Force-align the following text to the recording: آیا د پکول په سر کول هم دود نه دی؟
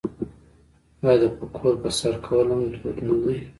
آیا 1.03 1.15
د 1.21 1.23
پکول 1.37 1.73
په 1.83 1.89
سر 1.99 2.13
کول 2.25 2.47
هم 2.53 2.61
دود 2.73 2.97
نه 3.07 3.15
دی؟ 3.23 3.37